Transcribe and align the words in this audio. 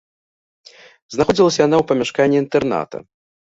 Знаходзілася 1.17 1.63
яна 1.67 1.77
ў 1.83 1.93
памяшканні 1.95 2.43
інтэрната. 2.49 2.97